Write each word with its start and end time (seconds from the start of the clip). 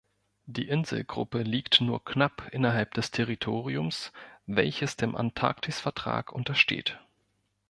Die 0.47 0.67
Inselgruppe 0.67 1.43
liegt 1.43 1.79
nur 1.79 2.03
knapp 2.03 2.49
innerhalb 2.53 2.95
des 2.95 3.11
Territoriums, 3.11 4.11
welches 4.47 4.95
dem 4.95 5.15
Antarktisvertrag 5.15 6.31
untersteht. 6.31 6.99